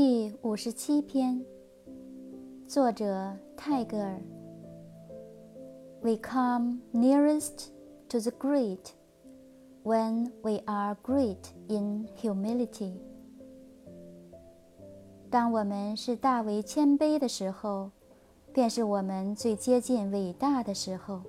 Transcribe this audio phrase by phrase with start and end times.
[0.00, 1.44] 第五十七篇
[2.68, 4.20] 作者泰戈尔
[6.02, 7.70] we come nearest
[8.08, 8.92] to the great
[9.82, 12.92] when we are great in humility
[15.28, 17.90] 当我们是大为谦卑的时候
[18.52, 21.22] 便是我们最接近伟大的时候